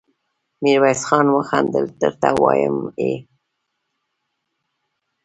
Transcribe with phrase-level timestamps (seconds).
[0.63, 3.13] ميرويس خان وخندل: درته وايم يې!